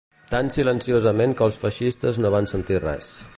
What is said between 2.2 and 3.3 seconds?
no van sentir res